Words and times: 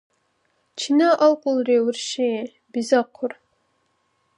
—Чина 0.77 1.09
аркьулри, 1.25 1.77
урши?– 1.87 2.31
бизахъур. 2.71 3.33